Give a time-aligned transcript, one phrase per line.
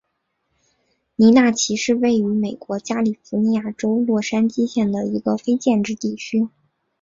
[1.15, 6.47] 尼纳奇是位于美国加利福尼亚州洛杉矶县的一个非建制地区。